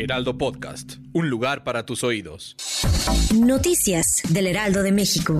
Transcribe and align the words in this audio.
Heraldo 0.00 0.38
Podcast, 0.38 0.94
un 1.12 1.28
lugar 1.28 1.62
para 1.62 1.84
tus 1.84 2.04
oídos. 2.04 2.56
Noticias 3.34 4.22
del 4.30 4.46
Heraldo 4.46 4.82
de 4.82 4.92
México. 4.92 5.38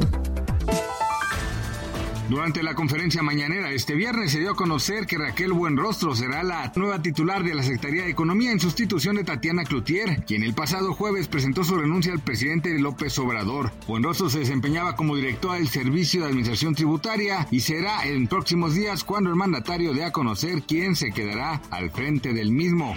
Durante 2.29 2.63
la 2.63 2.75
conferencia 2.75 3.23
mañanera 3.23 3.73
este 3.73 3.95
viernes 3.95 4.33
se 4.33 4.39
dio 4.39 4.51
a 4.51 4.57
conocer 4.57 5.07
que 5.07 5.17
Raquel 5.17 5.55
Buenrostro 5.55 6.15
será 6.15 6.43
la 6.43 6.71
nueva 6.77 7.01
titular 7.01 7.43
de 7.43 7.55
la 7.55 7.63
Secretaría 7.63 8.05
de 8.05 8.11
Economía 8.11 8.53
en 8.53 8.61
sustitución 8.61 9.17
de 9.17 9.25
Tatiana 9.25 9.65
Cloutier, 9.65 10.25
quien 10.27 10.43
el 10.43 10.53
pasado 10.53 10.93
jueves 10.93 11.27
presentó 11.27 11.65
su 11.65 11.77
renuncia 11.77 12.13
al 12.13 12.21
presidente 12.21 12.79
López 12.79 13.19
Obrador. 13.19 13.73
Buenrostro 13.89 14.29
se 14.29 14.41
desempeñaba 14.41 14.95
como 14.95 15.17
directora 15.17 15.55
del 15.55 15.69
Servicio 15.69 16.21
de 16.21 16.27
Administración 16.27 16.75
Tributaria 16.75 17.49
y 17.51 17.61
será 17.61 18.07
en 18.07 18.29
próximos 18.29 18.75
días 18.75 19.05
cuando 19.05 19.31
el 19.31 19.37
mandatario 19.37 19.95
dé 19.95 20.05
a 20.05 20.13
conocer 20.13 20.65
quién 20.65 20.97
se 20.97 21.13
quedará 21.13 21.63
al 21.71 21.91
frente 21.91 22.35
del 22.35 22.53
mismo. 22.53 22.95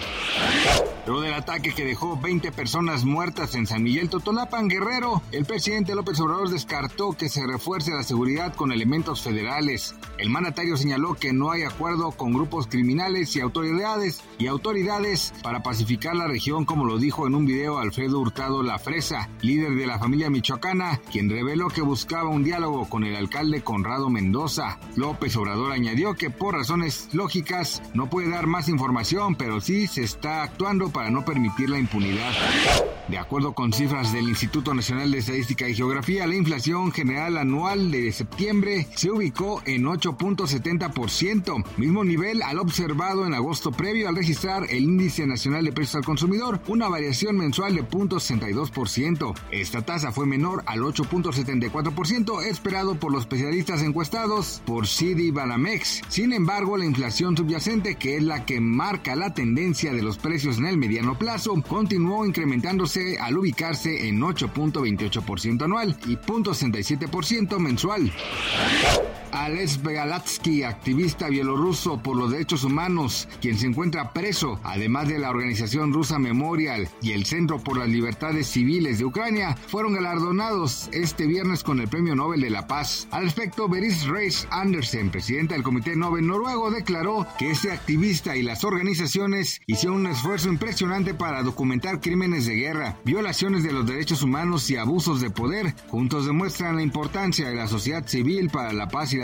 Luego 1.06 1.20
del 1.20 1.34
ataque 1.34 1.74
que 1.74 1.84
dejó 1.84 2.18
20 2.18 2.50
personas 2.52 3.04
muertas 3.04 3.54
en 3.54 3.66
San 3.66 3.82
Miguel 3.82 4.08
Totolapan, 4.08 4.68
Guerrero, 4.68 5.20
el 5.32 5.44
presidente 5.44 5.94
López 5.94 6.18
Obrador 6.20 6.48
descartó 6.48 7.12
que 7.12 7.28
se 7.28 7.46
refuerce 7.46 7.92
la 7.92 8.02
seguridad 8.02 8.54
con 8.54 8.72
elementos 8.72 9.20
federales. 9.20 9.94
El 10.16 10.30
mandatario 10.30 10.78
señaló 10.78 11.14
que 11.14 11.34
no 11.34 11.50
hay 11.50 11.62
acuerdo 11.62 12.12
con 12.12 12.32
grupos 12.32 12.68
criminales 12.68 13.36
y 13.36 13.40
autoridades 13.40 14.22
y 14.38 14.46
autoridades 14.46 15.34
para 15.42 15.62
pacificar 15.62 16.16
la 16.16 16.26
región, 16.26 16.64
como 16.64 16.86
lo 16.86 16.96
dijo 16.96 17.26
en 17.26 17.34
un 17.34 17.44
video 17.44 17.78
Alfredo 17.78 18.20
Hurtado 18.20 18.62
La 18.62 18.78
Fresa, 18.78 19.28
líder 19.42 19.74
de 19.74 19.86
la 19.86 19.98
familia 19.98 20.30
michoacana, 20.30 21.02
quien 21.12 21.28
reveló 21.28 21.68
que 21.68 21.82
buscaba 21.82 22.30
un 22.30 22.44
diálogo 22.44 22.88
con 22.88 23.04
el 23.04 23.14
alcalde 23.14 23.62
Conrado 23.62 24.08
Mendoza. 24.08 24.78
López 24.96 25.36
Obrador 25.36 25.72
añadió 25.72 26.14
que 26.14 26.30
por 26.30 26.54
razones 26.54 27.10
lógicas 27.12 27.82
no 27.92 28.08
puede 28.08 28.30
dar 28.30 28.46
más 28.46 28.70
información, 28.70 29.34
pero 29.34 29.60
sí 29.60 29.86
se 29.86 30.02
está 30.02 30.42
actuando 30.42 30.93
para 30.94 31.10
no 31.10 31.24
permitir 31.24 31.68
la 31.68 31.78
impunidad. 31.78 32.30
De 33.08 33.18
acuerdo 33.18 33.52
con 33.52 33.70
cifras 33.70 34.14
del 34.14 34.30
Instituto 34.30 34.72
Nacional 34.72 35.10
de 35.10 35.18
Estadística 35.18 35.68
y 35.68 35.74
Geografía, 35.74 36.26
la 36.26 36.36
inflación 36.36 36.90
general 36.90 37.36
anual 37.36 37.90
de 37.90 38.10
septiembre 38.12 38.86
se 38.94 39.10
ubicó 39.10 39.60
en 39.66 39.84
8.70%, 39.84 41.64
mismo 41.76 42.02
nivel 42.02 42.42
al 42.42 42.58
observado 42.58 43.26
en 43.26 43.34
agosto 43.34 43.72
previo 43.72 44.08
al 44.08 44.16
registrar 44.16 44.64
el 44.70 44.84
Índice 44.84 45.26
Nacional 45.26 45.66
de 45.66 45.72
Precios 45.72 45.96
al 45.96 46.04
Consumidor, 46.04 46.60
una 46.66 46.88
variación 46.88 47.36
mensual 47.36 47.74
de 47.74 47.84
0.62%. 47.84 49.34
Esta 49.50 49.82
tasa 49.82 50.10
fue 50.10 50.24
menor 50.24 50.62
al 50.64 50.80
8.74% 50.80 52.42
esperado 52.42 52.94
por 52.94 53.12
los 53.12 53.22
especialistas 53.22 53.82
encuestados 53.82 54.62
por 54.64 54.86
CD 54.86 55.30
Banamex. 55.30 56.00
Sin 56.08 56.32
embargo, 56.32 56.78
la 56.78 56.86
inflación 56.86 57.36
subyacente, 57.36 57.96
que 57.96 58.16
es 58.16 58.22
la 58.22 58.46
que 58.46 58.60
marca 58.60 59.14
la 59.14 59.34
tendencia 59.34 59.92
de 59.92 60.02
los 60.02 60.16
precios 60.16 60.56
en 60.56 60.66
el 60.66 60.78
mediano 60.78 61.18
plazo, 61.18 61.54
continuó 61.68 62.24
incrementándose 62.24 62.93
al 63.20 63.38
ubicarse 63.38 64.08
en 64.08 64.20
8.28% 64.20 65.62
anual 65.64 65.96
y 66.06 66.16
0.67% 66.16 67.58
mensual. 67.58 68.12
Alex 69.34 69.82
Begalatsky, 69.82 70.62
activista 70.62 71.28
bielorruso 71.28 72.00
por 72.00 72.16
los 72.16 72.30
derechos 72.30 72.62
humanos, 72.62 73.28
quien 73.40 73.58
se 73.58 73.66
encuentra 73.66 74.12
preso, 74.12 74.60
además 74.62 75.08
de 75.08 75.18
la 75.18 75.30
organización 75.30 75.92
rusa 75.92 76.20
Memorial 76.20 76.88
y 77.02 77.12
el 77.12 77.26
Centro 77.26 77.58
por 77.58 77.76
las 77.76 77.88
Libertades 77.88 78.46
Civiles 78.46 78.98
de 78.98 79.04
Ucrania, 79.04 79.56
fueron 79.66 79.94
galardonados 79.94 80.88
este 80.92 81.26
viernes 81.26 81.64
con 81.64 81.80
el 81.80 81.88
Premio 81.88 82.14
Nobel 82.14 82.42
de 82.42 82.50
la 82.50 82.68
Paz. 82.68 83.08
Al 83.10 83.24
respecto, 83.24 83.68
Beris 83.68 84.06
Reis 84.06 84.46
Andersen, 84.52 85.10
presidenta 85.10 85.54
del 85.54 85.64
Comité 85.64 85.96
Nobel 85.96 86.28
noruego, 86.28 86.70
declaró 86.70 87.26
que 87.36 87.50
este 87.50 87.72
activista 87.72 88.36
y 88.36 88.42
las 88.42 88.62
organizaciones 88.62 89.60
hicieron 89.66 90.00
un 90.00 90.06
esfuerzo 90.06 90.48
impresionante 90.48 91.12
para 91.12 91.42
documentar 91.42 92.00
crímenes 92.00 92.46
de 92.46 92.54
guerra, 92.54 92.98
violaciones 93.04 93.64
de 93.64 93.72
los 93.72 93.84
derechos 93.84 94.22
humanos 94.22 94.70
y 94.70 94.76
abusos 94.76 95.20
de 95.20 95.30
poder. 95.30 95.74
Juntos 95.88 96.24
demuestran 96.24 96.76
la 96.76 96.82
importancia 96.82 97.48
de 97.48 97.56
la 97.56 97.66
sociedad 97.66 98.06
civil 98.06 98.48
para 98.48 98.72
la 98.72 98.86
paz 98.86 99.12
y 99.12 99.23